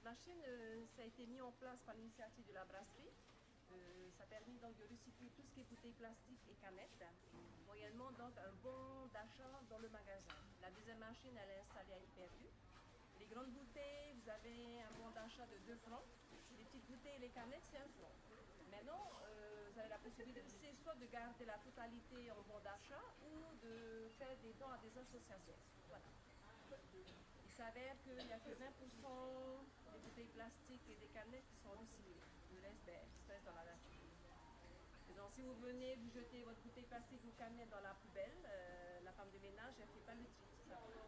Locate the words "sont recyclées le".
31.62-32.60